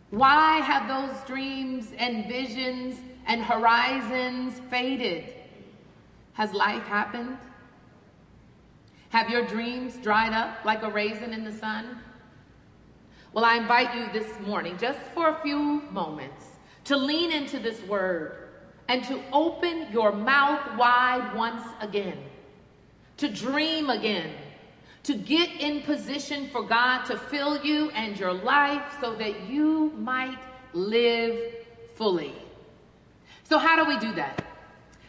Why 0.09 0.57
have 0.57 0.87
those 0.87 1.23
dreams 1.25 1.91
and 1.97 2.27
visions 2.27 2.99
and 3.27 3.43
horizons 3.43 4.59
faded? 4.69 5.33
Has 6.33 6.53
life 6.53 6.83
happened? 6.83 7.37
Have 9.09 9.29
your 9.29 9.45
dreams 9.45 9.97
dried 9.97 10.33
up 10.33 10.65
like 10.65 10.83
a 10.83 10.89
raisin 10.89 11.33
in 11.33 11.43
the 11.43 11.53
sun? 11.53 11.99
Well, 13.33 13.45
I 13.45 13.55
invite 13.57 13.95
you 13.95 14.07
this 14.11 14.27
morning, 14.41 14.77
just 14.77 14.99
for 15.13 15.29
a 15.29 15.41
few 15.41 15.81
moments, 15.91 16.45
to 16.85 16.97
lean 16.97 17.31
into 17.31 17.59
this 17.59 17.81
word 17.83 18.46
and 18.87 19.03
to 19.05 19.21
open 19.33 19.87
your 19.91 20.11
mouth 20.11 20.77
wide 20.77 21.35
once 21.35 21.63
again, 21.81 22.17
to 23.17 23.27
dream 23.27 23.89
again, 23.89 24.31
to 25.03 25.15
get 25.15 25.49
in 25.59 25.81
position 25.81 26.49
for 26.49 26.63
God 26.63 27.05
to 27.05 27.17
fill 27.17 27.63
you 27.63 27.89
and 27.91 28.19
your 28.19 28.33
life 28.33 28.83
so 29.01 29.15
that 29.15 29.47
you 29.49 29.91
might 29.97 30.37
live 30.73 31.55
fully. 31.95 32.33
So, 33.43 33.57
how 33.57 33.81
do 33.81 33.89
we 33.89 33.97
do 33.99 34.13
that? 34.15 34.43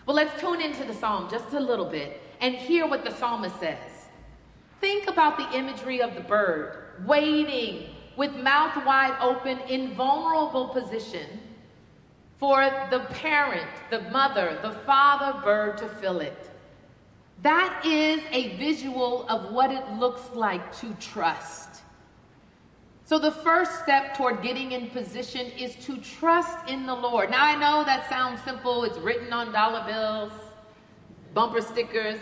Well, 0.06 0.16
let's 0.16 0.40
tune 0.40 0.60
into 0.60 0.84
the 0.84 0.94
psalm 0.94 1.28
just 1.28 1.52
a 1.52 1.60
little 1.60 1.84
bit 1.84 2.22
and 2.40 2.54
hear 2.54 2.86
what 2.86 3.04
the 3.04 3.12
psalmist 3.12 3.58
says. 3.58 3.76
Think 4.80 5.08
about 5.08 5.36
the 5.36 5.58
imagery 5.58 6.00
of 6.00 6.14
the 6.14 6.20
bird 6.20 7.04
waiting 7.04 7.90
with 8.16 8.34
mouth 8.36 8.84
wide 8.86 9.16
open 9.20 9.58
in 9.68 9.94
vulnerable 9.94 10.68
position 10.68 11.40
for 12.38 12.62
the 12.90 13.00
parent, 13.10 13.68
the 13.90 14.02
mother, 14.10 14.58
the 14.62 14.72
father 14.86 15.40
bird 15.42 15.78
to 15.78 15.88
fill 15.88 16.20
it. 16.20 16.50
That 17.42 17.82
is 17.84 18.22
a 18.30 18.56
visual 18.56 19.26
of 19.28 19.52
what 19.52 19.70
it 19.70 19.88
looks 19.92 20.22
like 20.34 20.76
to 20.80 20.92
trust. 20.94 21.82
So, 23.04 23.18
the 23.18 23.32
first 23.32 23.82
step 23.82 24.16
toward 24.16 24.42
getting 24.42 24.72
in 24.72 24.90
position 24.90 25.46
is 25.52 25.74
to 25.86 25.96
trust 25.96 26.68
in 26.68 26.84
the 26.84 26.94
Lord. 26.94 27.30
Now, 27.30 27.44
I 27.44 27.54
know 27.54 27.82
that 27.84 28.08
sounds 28.08 28.42
simple, 28.42 28.84
it's 28.84 28.98
written 28.98 29.32
on 29.32 29.50
dollar 29.50 29.84
bills, 29.86 30.32
bumper 31.32 31.62
stickers, 31.62 32.20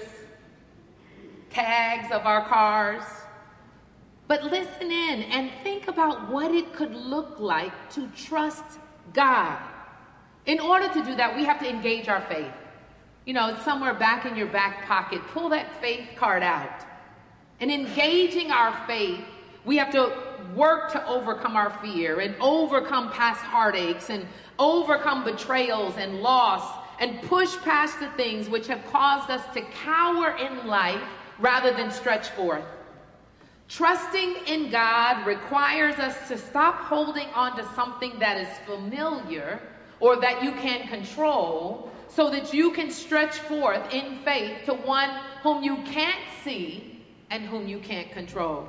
tags 1.51 2.13
of 2.13 2.25
our 2.25 2.47
cars. 2.47 3.03
But 4.29 4.45
listen 4.45 4.91
in 4.91 5.23
and 5.25 5.51
think 5.63 5.89
about 5.89 6.31
what 6.31 6.53
it 6.53 6.73
could 6.73 6.95
look 6.95 7.41
like 7.41 7.91
to 7.91 8.09
trust 8.09 8.65
God. 9.13 9.59
In 10.47 10.61
order 10.61 10.89
to 10.89 11.03
do 11.03 11.15
that, 11.17 11.35
we 11.35 11.45
have 11.45 11.59
to 11.61 11.69
engage 11.69 12.09
our 12.09 12.21
faith. 12.23 12.53
You 13.25 13.35
know, 13.35 13.49
it's 13.49 13.65
somewhere 13.65 13.95
back 13.95 14.25
in 14.25 14.37
your 14.37 14.47
back 14.47 14.87
pocket, 14.87 15.21
pull 15.33 15.49
that 15.49 15.81
faith 15.81 16.09
card 16.17 16.45
out. 16.45 16.87
And 17.59 17.71
engaging 17.71 18.53
our 18.53 18.73
faith, 18.87 19.25
we 19.65 19.77
have 19.79 19.91
to 19.93 20.13
work 20.55 20.93
to 20.93 21.05
overcome 21.09 21.57
our 21.57 21.71
fear 21.81 22.21
and 22.21 22.37
overcome 22.41 23.11
past 23.11 23.41
heartaches 23.41 24.11
and 24.11 24.25
overcome 24.59 25.25
betrayals 25.25 25.97
and 25.97 26.21
loss 26.21 26.79
and 27.01 27.21
push 27.23 27.57
past 27.59 27.99
the 27.99 28.09
things 28.11 28.49
which 28.49 28.69
have 28.69 28.85
caused 28.93 29.29
us 29.29 29.43
to 29.55 29.61
cower 29.63 30.37
in 30.37 30.69
life 30.69 31.03
rather 31.41 31.73
than 31.73 31.91
stretch 31.91 32.29
forth. 32.31 32.65
Trusting 33.69 34.37
in 34.47 34.71
God 34.71 35.27
requires 35.27 35.97
us 35.97 36.29
to 36.29 36.39
stop 36.39 36.77
holding 36.77 37.27
on 37.31 37.57
to 37.57 37.65
something 37.75 38.17
that 38.21 38.37
is 38.37 38.49
familiar 38.65 39.61
or 40.01 40.17
that 40.21 40.43
you 40.43 40.53
can 40.53 40.87
control 40.89 41.91
so 42.09 42.31
that 42.31 42.55
you 42.55 42.73
can 42.73 42.91
stretch 42.91 43.39
forth 43.41 43.93
in 43.93 44.19
faith 44.25 44.65
to 44.67 44.75
one 44.75 45.11
whom 45.43 45.63
you 45.63 45.77
can't 45.85 46.25
see 46.45 47.05
and 47.31 47.45
whom 47.45 47.67
you 47.67 47.79
can't 47.79 48.11
control. 48.13 48.69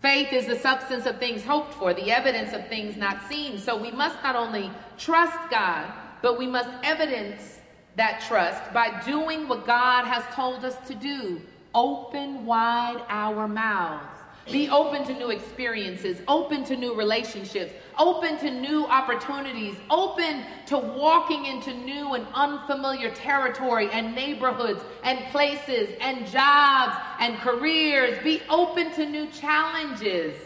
Faith 0.00 0.32
is 0.32 0.46
the 0.46 0.56
substance 0.56 1.06
of 1.06 1.18
things 1.18 1.42
hoped 1.42 1.74
for, 1.74 1.92
the 1.92 2.12
evidence 2.12 2.52
of 2.52 2.68
things 2.68 2.96
not 2.96 3.28
seen. 3.28 3.58
So 3.58 3.80
we 3.80 3.90
must 3.90 4.22
not 4.22 4.36
only 4.36 4.70
trust 4.96 5.50
God, 5.50 5.92
but 6.22 6.38
we 6.38 6.46
must 6.46 6.70
evidence 6.84 7.58
that 7.96 8.22
trust 8.28 8.72
by 8.72 9.02
doing 9.04 9.48
what 9.48 9.66
God 9.66 10.04
has 10.04 10.22
told 10.34 10.64
us 10.64 10.76
to 10.86 10.94
do. 10.94 11.40
Open 11.74 12.46
wide 12.46 13.02
our 13.08 13.48
mouths 13.48 14.17
be 14.50 14.68
open 14.68 15.04
to 15.04 15.14
new 15.14 15.30
experiences, 15.30 16.20
open 16.26 16.64
to 16.64 16.76
new 16.76 16.94
relationships, 16.94 17.72
open 17.98 18.38
to 18.38 18.50
new 18.50 18.84
opportunities, 18.86 19.76
open 19.90 20.44
to 20.66 20.78
walking 20.78 21.46
into 21.46 21.74
new 21.74 22.14
and 22.14 22.26
unfamiliar 22.34 23.10
territory 23.14 23.88
and 23.92 24.14
neighborhoods 24.14 24.82
and 25.02 25.18
places 25.30 25.90
and 26.00 26.26
jobs 26.26 26.96
and 27.20 27.36
careers. 27.38 28.22
Be 28.24 28.42
open 28.48 28.92
to 28.94 29.06
new 29.06 29.26
challenges, 29.28 30.36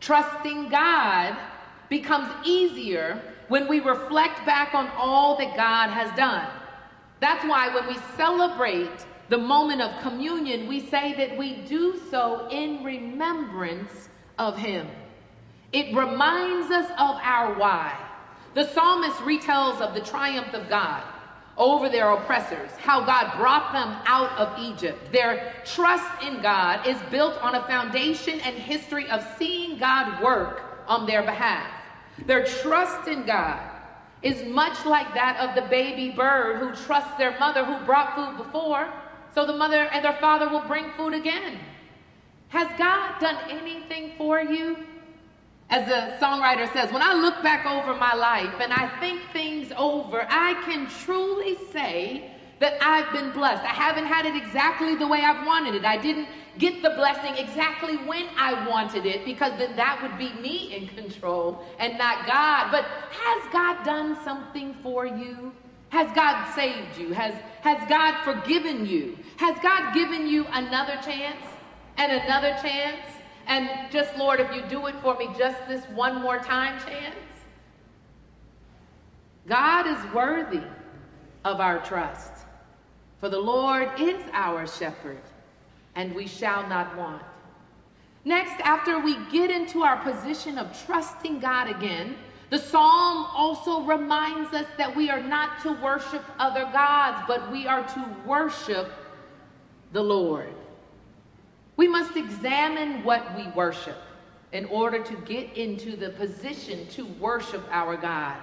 trusting 0.00 0.68
God 0.68 1.36
becomes 1.88 2.32
easier 2.46 3.20
when 3.48 3.68
we 3.68 3.80
reflect 3.80 4.44
back 4.46 4.74
on 4.74 4.88
all 4.96 5.36
that 5.36 5.56
God 5.56 5.90
has 5.90 6.14
done. 6.16 6.48
That's 7.20 7.44
why 7.44 7.72
when 7.74 7.86
we 7.86 7.96
celebrate 8.16 9.06
the 9.32 9.38
moment 9.38 9.80
of 9.80 10.02
communion, 10.02 10.68
we 10.68 10.78
say 10.78 11.14
that 11.14 11.38
we 11.38 11.54
do 11.62 11.98
so 12.10 12.46
in 12.50 12.84
remembrance 12.84 14.10
of 14.38 14.58
Him. 14.58 14.86
It 15.72 15.96
reminds 15.96 16.70
us 16.70 16.90
of 16.90 17.16
our 17.22 17.54
why. 17.54 17.98
The 18.52 18.68
psalmist 18.74 19.16
retells 19.20 19.80
of 19.80 19.94
the 19.94 20.02
triumph 20.02 20.52
of 20.52 20.68
God 20.68 21.02
over 21.56 21.88
their 21.88 22.10
oppressors, 22.10 22.72
how 22.72 23.06
God 23.06 23.38
brought 23.38 23.72
them 23.72 23.96
out 24.04 24.36
of 24.36 24.58
Egypt. 24.58 25.10
Their 25.12 25.54
trust 25.64 26.22
in 26.22 26.42
God 26.42 26.86
is 26.86 26.98
built 27.10 27.42
on 27.42 27.54
a 27.54 27.62
foundation 27.62 28.38
and 28.40 28.54
history 28.54 29.08
of 29.08 29.26
seeing 29.38 29.78
God 29.78 30.22
work 30.22 30.84
on 30.86 31.06
their 31.06 31.22
behalf. 31.22 31.72
Their 32.26 32.44
trust 32.44 33.08
in 33.08 33.24
God 33.24 33.66
is 34.20 34.44
much 34.44 34.84
like 34.84 35.14
that 35.14 35.38
of 35.38 35.54
the 35.54 35.68
baby 35.70 36.10
bird 36.10 36.58
who 36.58 36.84
trusts 36.84 37.16
their 37.16 37.38
mother 37.38 37.64
who 37.64 37.82
brought 37.86 38.14
food 38.14 38.36
before, 38.36 38.92
so 39.34 39.46
the 39.46 39.56
mother 39.56 39.88
and 39.92 40.04
their 40.04 40.16
father 40.20 40.48
will 40.48 40.66
bring 40.66 40.90
food 40.96 41.14
again. 41.14 41.58
Has 42.48 42.68
God 42.78 43.18
done 43.18 43.38
anything 43.48 44.12
for 44.18 44.40
you? 44.40 44.76
As 45.70 45.88
the 45.88 46.24
songwriter 46.24 46.70
says, 46.74 46.92
when 46.92 47.02
I 47.02 47.14
look 47.14 47.42
back 47.42 47.64
over 47.64 47.98
my 47.98 48.14
life 48.14 48.60
and 48.60 48.72
I 48.72 48.88
think 49.00 49.22
things 49.32 49.72
over, 49.76 50.26
I 50.28 50.52
can 50.66 50.86
truly 51.04 51.56
say 51.72 52.30
that 52.60 52.74
I've 52.82 53.10
been 53.12 53.32
blessed. 53.32 53.64
I 53.64 53.74
haven't 53.74 54.04
had 54.04 54.26
it 54.26 54.36
exactly 54.36 54.96
the 54.96 55.06
way 55.06 55.22
I've 55.22 55.46
wanted 55.46 55.74
it. 55.74 55.84
I 55.84 55.96
didn't 55.96 56.28
get 56.58 56.82
the 56.82 56.90
blessing 56.90 57.34
exactly 57.36 57.96
when 57.96 58.28
I 58.36 58.68
wanted 58.68 59.06
it 59.06 59.24
because 59.24 59.52
then 59.58 59.74
that 59.76 60.00
would 60.02 60.18
be 60.18 60.32
me 60.40 60.76
in 60.76 60.88
control 60.88 61.64
and 61.78 61.96
not 61.96 62.26
God. 62.26 62.70
But 62.70 62.84
has 62.84 63.52
God 63.52 63.82
done 63.82 64.16
something 64.24 64.76
for 64.82 65.06
you? 65.06 65.52
Has 65.92 66.10
God 66.12 66.50
saved 66.54 66.96
you? 66.96 67.12
Has, 67.12 67.34
has 67.60 67.86
God 67.86 68.24
forgiven 68.24 68.86
you? 68.86 69.18
Has 69.36 69.58
God 69.62 69.92
given 69.92 70.26
you 70.26 70.46
another 70.50 70.98
chance 71.04 71.44
and 71.98 72.10
another 72.10 72.56
chance? 72.62 73.04
And 73.46 73.68
just, 73.92 74.16
Lord, 74.16 74.40
if 74.40 74.50
you 74.54 74.62
do 74.70 74.86
it 74.86 74.94
for 75.02 75.14
me 75.18 75.28
just 75.36 75.68
this 75.68 75.84
one 75.90 76.22
more 76.22 76.38
time 76.38 76.80
chance. 76.80 77.14
God 79.46 79.86
is 79.86 80.14
worthy 80.14 80.62
of 81.44 81.60
our 81.60 81.84
trust. 81.84 82.46
For 83.18 83.28
the 83.28 83.38
Lord 83.38 83.90
is 84.00 84.22
our 84.32 84.66
shepherd, 84.66 85.20
and 85.94 86.14
we 86.14 86.26
shall 86.26 86.66
not 86.70 86.96
want. 86.96 87.22
Next, 88.24 88.58
after 88.62 88.98
we 88.98 89.18
get 89.30 89.50
into 89.50 89.82
our 89.82 89.98
position 89.98 90.56
of 90.56 90.74
trusting 90.86 91.40
God 91.40 91.68
again, 91.68 92.16
the 92.52 92.58
psalm 92.58 93.28
also 93.34 93.80
reminds 93.84 94.52
us 94.52 94.66
that 94.76 94.94
we 94.94 95.08
are 95.08 95.22
not 95.22 95.62
to 95.62 95.72
worship 95.72 96.22
other 96.38 96.64
gods, 96.64 97.24
but 97.26 97.50
we 97.50 97.66
are 97.66 97.82
to 97.82 98.16
worship 98.26 98.92
the 99.94 100.02
Lord. 100.02 100.52
We 101.78 101.88
must 101.88 102.14
examine 102.14 103.04
what 103.04 103.34
we 103.38 103.46
worship 103.52 103.96
in 104.52 104.66
order 104.66 105.02
to 105.02 105.16
get 105.22 105.56
into 105.56 105.96
the 105.96 106.10
position 106.10 106.86
to 106.88 107.06
worship 107.06 107.66
our 107.70 107.96
God. 107.96 108.36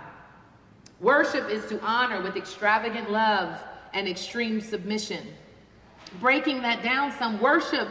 Worship 0.99 1.47
is 1.47 1.67
to 1.67 1.79
honor 1.81 2.23
with 2.23 2.35
extravagant 2.35 3.11
love 3.11 3.63
and 3.93 4.07
extreme 4.07 4.59
submission. 4.59 5.27
Breaking 6.19 6.63
that 6.63 6.81
down 6.81 7.11
some, 7.11 7.39
worship 7.39 7.87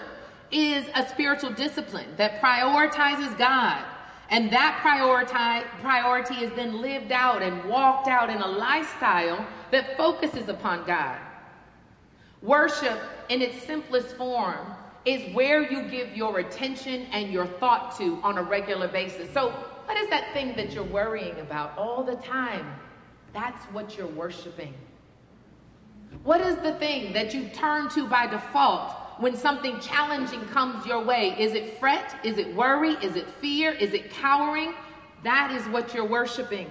is 0.51 0.85
a 0.97 1.09
spiritual 1.11 1.53
discipline 1.53 2.09
that 2.17 2.43
prioritizes 2.43 3.39
God. 3.39 3.85
And 4.31 4.51
that 4.53 4.79
priority, 4.83 6.45
is 6.45 6.53
then 6.53 6.83
lived 6.83 7.13
out 7.13 7.43
and 7.43 7.65
walked 7.65 8.09
out 8.09 8.29
in 8.29 8.41
a 8.43 8.47
lifestyle 8.47 9.47
that 9.71 9.97
focuses 9.97 10.49
upon 10.49 10.85
God. 10.85 11.19
Worship, 12.43 13.01
in 13.31 13.41
its 13.41 13.63
simplest 13.65 14.17
form, 14.17 14.75
is 15.05 15.35
where 15.35 15.63
you 15.71 15.89
give 15.89 16.15
your 16.15 16.41
attention 16.41 17.07
and 17.13 17.33
your 17.33 17.47
thought 17.47 17.97
to 17.99 18.21
on 18.23 18.37
a 18.37 18.43
regular 18.43 18.89
basis. 18.89 19.33
So, 19.33 19.51
what 19.87 19.97
is 19.97 20.11
that 20.11 20.35
thing 20.35 20.55
that 20.57 20.73
you're 20.73 20.85
worrying 20.85 21.41
about 21.41 21.77
all 21.79 22.05
the 22.05 22.17
time? 22.17 22.75
That's 23.33 23.65
what 23.67 23.97
you're 23.97 24.07
worshiping. 24.07 24.75
What 26.23 26.43
is 26.43 26.57
the 26.57 26.75
thing 26.75 27.15
that 27.15 27.33
you 27.33 27.49
turn 27.49 27.89
to 27.91 28.07
by 28.07 28.27
default 28.27 28.95
when 29.19 29.37
something 29.37 29.81
challenging 29.81 30.41
comes 30.49 30.87
your 30.87 31.05
way? 31.05 31.35
Is 31.39 31.55
it 31.55 31.79
fret? 31.79 32.17
Is 32.25 32.39
it 32.39 32.55
worry? 32.55 32.95
Is 33.03 33.17
it 33.17 33.29
fear? 33.41 33.73
Is 33.73 33.93
it 33.93 34.11
cowering? 34.11 34.75
That 35.25 35.51
is 35.51 35.67
what 35.69 35.95
you're 35.95 36.09
worshiping. 36.09 36.71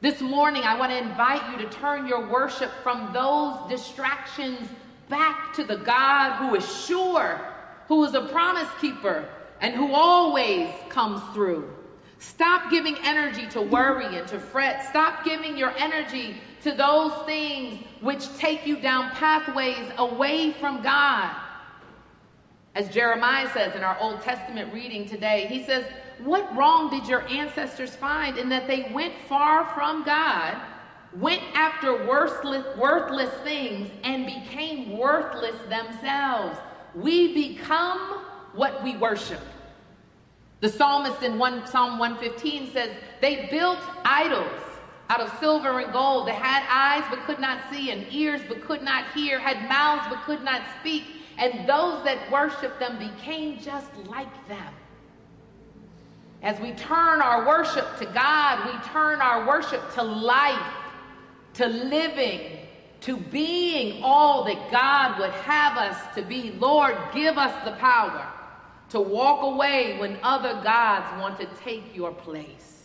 This 0.00 0.20
morning, 0.20 0.62
I 0.62 0.78
want 0.78 0.92
to 0.92 0.98
invite 0.98 1.42
you 1.50 1.58
to 1.58 1.70
turn 1.70 2.06
your 2.06 2.28
worship 2.28 2.70
from 2.82 3.12
those 3.12 3.56
distractions 3.68 4.68
back 5.08 5.52
to 5.54 5.64
the 5.64 5.76
God 5.76 6.36
who 6.36 6.54
is 6.54 6.84
sure 6.86 7.40
who 7.90 8.04
is 8.04 8.14
a 8.14 8.20
promise 8.28 8.68
keeper 8.80 9.28
and 9.60 9.74
who 9.74 9.92
always 9.92 10.70
comes 10.88 11.20
through. 11.34 11.68
Stop 12.20 12.70
giving 12.70 12.96
energy 13.02 13.48
to 13.48 13.60
worry 13.60 14.16
and 14.16 14.28
to 14.28 14.38
fret. 14.38 14.86
Stop 14.88 15.24
giving 15.24 15.58
your 15.58 15.76
energy 15.76 16.36
to 16.62 16.70
those 16.70 17.12
things 17.26 17.84
which 18.00 18.32
take 18.38 18.64
you 18.64 18.78
down 18.78 19.10
pathways 19.10 19.90
away 19.98 20.52
from 20.52 20.82
God. 20.82 21.34
As 22.80 22.88
Jeremiah 22.88 23.46
says 23.52 23.76
in 23.76 23.84
our 23.84 23.98
Old 24.00 24.22
Testament 24.22 24.72
reading 24.72 25.06
today, 25.06 25.44
he 25.50 25.62
says, 25.64 25.84
What 26.24 26.56
wrong 26.56 26.88
did 26.88 27.06
your 27.06 27.28
ancestors 27.28 27.94
find 27.94 28.38
in 28.38 28.48
that 28.48 28.66
they 28.66 28.90
went 28.94 29.12
far 29.28 29.66
from 29.74 30.02
God, 30.02 30.56
went 31.12 31.42
after 31.54 32.06
worthless, 32.06 32.64
worthless 32.78 33.34
things, 33.44 33.90
and 34.02 34.24
became 34.24 34.96
worthless 34.96 35.56
themselves? 35.68 36.58
we 36.94 37.34
become 37.34 37.98
what 38.54 38.82
we 38.82 38.96
worship. 38.96 39.40
The 40.60 40.70
psalmist 40.70 41.22
in 41.22 41.38
one, 41.38 41.66
Psalm 41.66 41.98
115 41.98 42.72
says, 42.72 42.96
They 43.20 43.46
built 43.50 43.78
idols 44.06 44.62
out 45.10 45.20
of 45.20 45.38
silver 45.38 45.80
and 45.80 45.92
gold. 45.92 46.28
They 46.28 46.32
had 46.32 46.64
eyes 46.70 47.04
but 47.10 47.26
could 47.26 47.40
not 47.40 47.60
see, 47.70 47.90
and 47.90 48.10
ears 48.10 48.40
but 48.48 48.62
could 48.62 48.82
not 48.82 49.12
hear, 49.12 49.38
had 49.38 49.68
mouths 49.68 50.06
but 50.08 50.24
could 50.24 50.42
not 50.42 50.62
speak, 50.80 51.04
and 51.40 51.66
those 51.66 52.04
that 52.04 52.30
worshiped 52.30 52.78
them 52.78 52.98
became 52.98 53.58
just 53.58 53.90
like 54.06 54.46
them. 54.46 54.74
As 56.42 56.60
we 56.60 56.72
turn 56.72 57.20
our 57.20 57.46
worship 57.46 57.98
to 57.98 58.06
God, 58.06 58.66
we 58.66 58.78
turn 58.90 59.20
our 59.20 59.46
worship 59.48 59.82
to 59.94 60.02
life, 60.02 60.74
to 61.54 61.66
living, 61.66 62.58
to 63.00 63.16
being 63.16 64.02
all 64.02 64.44
that 64.44 64.70
God 64.70 65.18
would 65.18 65.30
have 65.30 65.78
us 65.78 66.14
to 66.14 66.22
be. 66.22 66.52
Lord, 66.52 66.96
give 67.14 67.38
us 67.38 67.64
the 67.64 67.72
power 67.72 68.26
to 68.90 69.00
walk 69.00 69.42
away 69.42 69.98
when 69.98 70.18
other 70.22 70.60
gods 70.62 71.20
want 71.20 71.40
to 71.40 71.46
take 71.62 71.96
your 71.96 72.12
place. 72.12 72.79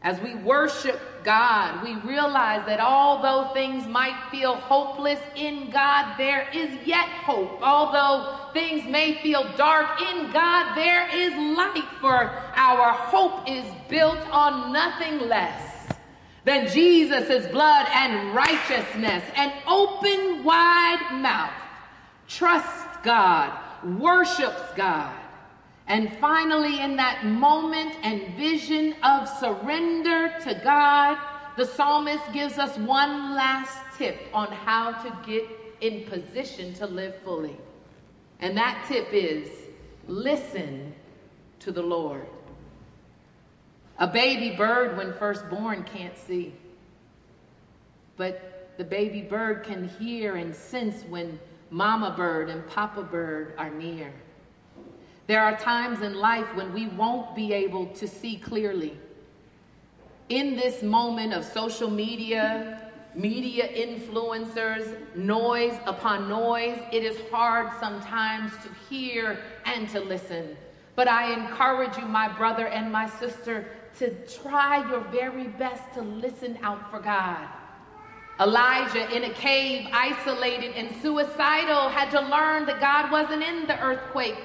As 0.00 0.20
we 0.20 0.36
worship 0.36 1.00
God, 1.24 1.82
we 1.82 1.96
realize 2.08 2.64
that 2.66 2.78
although 2.78 3.52
things 3.52 3.86
might 3.86 4.16
feel 4.30 4.54
hopeless 4.54 5.18
in 5.34 5.70
God, 5.70 6.16
there 6.16 6.48
is 6.54 6.70
yet 6.86 7.08
hope. 7.08 7.60
Although 7.60 8.52
things 8.52 8.88
may 8.88 9.20
feel 9.22 9.44
dark 9.56 10.00
in 10.00 10.30
God, 10.30 10.76
there 10.76 11.08
is 11.12 11.32
light, 11.56 11.84
for 12.00 12.30
our 12.54 12.92
hope 12.92 13.48
is 13.48 13.64
built 13.88 14.20
on 14.30 14.72
nothing 14.72 15.28
less 15.28 15.92
than 16.44 16.68
Jesus' 16.68 17.46
blood 17.48 17.86
and 17.92 18.34
righteousness. 18.34 19.24
An 19.34 19.52
open, 19.66 20.44
wide 20.44 21.20
mouth 21.20 21.52
trusts 22.28 22.84
God, 23.02 23.52
worships 23.98 24.62
God. 24.76 25.12
And 25.88 26.14
finally, 26.18 26.80
in 26.80 26.96
that 26.96 27.24
moment 27.24 27.96
and 28.02 28.36
vision 28.36 28.94
of 29.02 29.26
surrender 29.26 30.34
to 30.44 30.60
God, 30.62 31.18
the 31.56 31.64
psalmist 31.64 32.22
gives 32.32 32.58
us 32.58 32.76
one 32.78 33.34
last 33.34 33.78
tip 33.96 34.20
on 34.34 34.52
how 34.52 34.92
to 34.92 35.18
get 35.26 35.44
in 35.80 36.04
position 36.04 36.74
to 36.74 36.86
live 36.86 37.16
fully. 37.24 37.56
And 38.40 38.56
that 38.56 38.84
tip 38.86 39.08
is 39.12 39.48
listen 40.06 40.94
to 41.60 41.72
the 41.72 41.82
Lord. 41.82 42.26
A 43.98 44.06
baby 44.06 44.56
bird, 44.56 44.96
when 44.96 45.14
first 45.14 45.48
born, 45.48 45.84
can't 45.84 46.16
see. 46.16 46.54
But 48.16 48.74
the 48.76 48.84
baby 48.84 49.22
bird 49.22 49.64
can 49.64 49.88
hear 49.88 50.36
and 50.36 50.54
sense 50.54 51.02
when 51.08 51.40
mama 51.70 52.14
bird 52.14 52.50
and 52.50 52.66
papa 52.68 53.02
bird 53.02 53.54
are 53.56 53.70
near. 53.70 54.12
There 55.28 55.44
are 55.44 55.58
times 55.58 56.00
in 56.00 56.14
life 56.14 56.46
when 56.54 56.72
we 56.72 56.88
won't 56.88 57.36
be 57.36 57.52
able 57.52 57.88
to 57.88 58.08
see 58.08 58.38
clearly. 58.38 58.98
In 60.30 60.56
this 60.56 60.82
moment 60.82 61.34
of 61.34 61.44
social 61.44 61.90
media, 61.90 62.90
media 63.14 63.68
influencers, 63.68 65.14
noise 65.14 65.78
upon 65.84 66.30
noise, 66.30 66.78
it 66.92 67.04
is 67.04 67.18
hard 67.30 67.70
sometimes 67.78 68.52
to 68.62 68.70
hear 68.88 69.38
and 69.66 69.86
to 69.90 70.00
listen. 70.00 70.56
But 70.96 71.08
I 71.08 71.34
encourage 71.34 71.98
you, 71.98 72.06
my 72.06 72.28
brother 72.28 72.66
and 72.66 72.90
my 72.90 73.06
sister, 73.06 73.66
to 73.98 74.10
try 74.26 74.88
your 74.88 75.00
very 75.12 75.48
best 75.48 75.82
to 75.92 76.00
listen 76.00 76.58
out 76.62 76.90
for 76.90 77.00
God. 77.00 77.46
Elijah, 78.40 79.14
in 79.14 79.24
a 79.24 79.34
cave, 79.34 79.88
isolated 79.92 80.72
and 80.74 80.90
suicidal, 81.02 81.90
had 81.90 82.10
to 82.12 82.20
learn 82.20 82.64
that 82.64 82.80
God 82.80 83.10
wasn't 83.10 83.42
in 83.42 83.66
the 83.66 83.78
earthquake, 83.82 84.38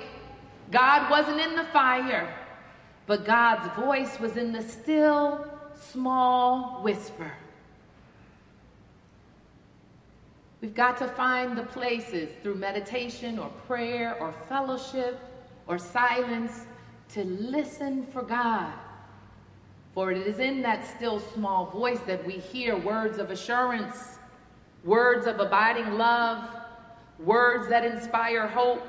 God 0.74 1.12
wasn't 1.12 1.40
in 1.40 1.56
the 1.56 1.66
fire, 1.66 2.34
but 3.06 3.26
God's 3.26 3.72
voice 3.80 4.20
was 4.20 4.38
in 4.38 4.52
the 4.52 4.64
still, 4.64 5.46
small 5.92 6.82
whisper. 6.82 7.32
We've 10.62 10.74
got 10.74 10.98
to 10.98 11.08
find 11.10 11.56
the 11.56 11.64
places 11.64 12.30
through 12.42 12.56
meditation 12.56 13.38
or 13.38 13.50
prayer 13.68 14.18
or 14.20 14.32
fellowship 14.50 15.20
or 15.68 15.78
silence 15.78 16.66
to 17.10 17.24
listen 17.24 18.08
for 18.08 18.24
God. 18.24 18.74
For 19.94 20.12
it 20.12 20.26
is 20.26 20.40
in 20.40 20.64
that 20.64 20.88
still 20.96 21.20
small 21.20 21.68
voice 21.68 22.00
that 22.08 22.26
we 22.26 22.34
hear 22.34 22.76
words 22.76 23.20
of 23.20 23.30
assurance, 23.30 24.18
words 24.84 25.28
of 25.28 25.40
abiding 25.40 26.00
love, 26.00 26.50
words 27.20 27.70
that 27.70 27.86
inspire 27.86 28.48
hope, 28.48 28.88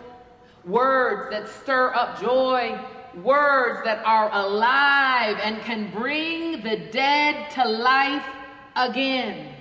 words 0.66 1.30
that 1.30 1.48
stir 1.48 1.94
up 1.94 2.20
joy, 2.20 2.78
words 3.22 3.80
that 3.84 4.04
are 4.04 4.30
alive 4.32 5.38
and 5.42 5.60
can 5.62 5.90
bring 5.90 6.62
the 6.62 6.76
dead 6.90 7.50
to 7.52 7.68
life 7.68 8.26
again. 8.76 9.54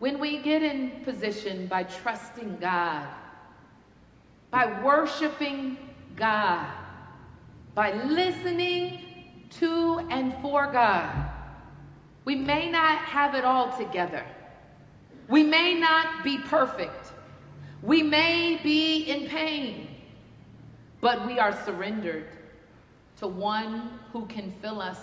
When 0.00 0.18
we 0.18 0.38
get 0.38 0.62
in 0.62 0.90
position 1.04 1.66
by 1.66 1.84
trusting 1.84 2.58
God, 2.60 3.06
by 4.50 4.82
worshiping 4.82 5.78
God, 6.16 6.70
by 7.74 7.92
listening 8.04 9.00
to 9.58 10.00
and 10.10 10.34
for 10.42 10.70
God, 10.70 11.30
we 12.24 12.34
may 12.34 12.70
not 12.70 12.98
have 12.98 13.34
it 13.34 13.44
all 13.44 13.76
together. 13.76 14.24
We 15.28 15.42
may 15.42 15.74
not 15.74 16.22
be 16.22 16.38
perfect. 16.38 17.13
We 17.84 18.02
may 18.02 18.58
be 18.62 19.10
in 19.10 19.28
pain, 19.28 19.88
but 21.02 21.26
we 21.26 21.38
are 21.38 21.52
surrendered 21.66 22.28
to 23.18 23.26
one 23.26 23.98
who 24.10 24.24
can 24.24 24.50
fill 24.62 24.80
us. 24.80 24.98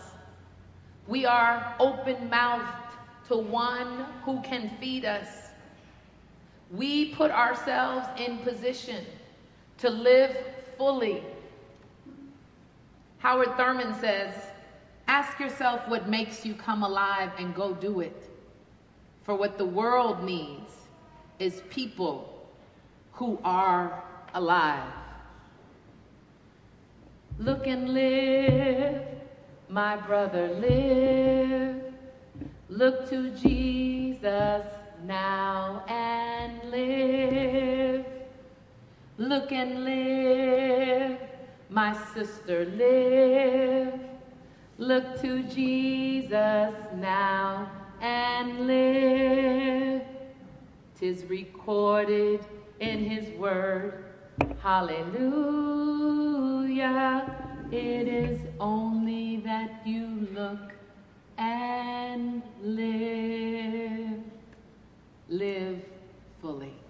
We 1.08 1.28
are 1.28 1.76
open 1.80 2.28
mouthed 2.28 2.96
to 3.28 3.38
one 3.38 4.06
who 4.26 4.42
can 4.42 4.72
feed 4.80 5.06
us. 5.06 5.28
We 6.72 7.14
put 7.14 7.30
ourselves 7.30 8.08
in 8.20 8.40
position 8.40 9.06
to 9.78 9.92
live 9.92 10.36
fully. 10.76 11.24
Howard 13.20 13.56
Thurman 13.58 13.94
says, 14.00 14.34
Ask 15.08 15.40
yourself 15.40 15.88
what 15.88 16.10
makes 16.10 16.44
you 16.44 16.56
come 16.56 16.82
alive 16.82 17.30
and 17.38 17.54
go 17.54 17.76
do 17.76 18.00
it. 18.00 18.28
For 19.22 19.36
what 19.36 19.60
the 19.60 19.66
world 19.66 20.24
needs 20.24 20.72
is 21.38 21.62
people 21.70 22.41
who 23.22 23.38
are 23.44 24.04
alive. 24.34 24.92
Look 27.38 27.68
and 27.68 27.94
live, 27.94 29.04
my 29.70 29.96
brother, 29.96 30.48
live. 30.48 31.94
Look 32.68 33.08
to 33.12 33.30
Jesus 33.38 34.66
now 35.06 35.84
and 35.88 36.72
live. 36.72 38.08
Look 39.20 39.52
and 39.52 39.84
live, 39.84 41.20
my 41.70 41.96
sister, 42.16 42.66
live. 42.66 44.00
Look 44.80 45.22
to 45.22 45.44
Jesus 45.44 46.74
now 46.96 47.70
and 48.02 48.66
live. 48.66 50.02
Tis 50.98 51.24
recorded 51.26 52.44
in 52.82 53.06
his 53.06 53.30
word. 53.38 54.04
Hallelujah. 54.62 55.24
It 57.72 58.08
is 58.08 58.40
only 58.60 59.38
that 59.38 59.82
you 59.86 60.28
look 60.34 60.74
and 61.38 62.42
live. 62.62 64.20
Live 65.30 65.80
fully. 66.42 66.81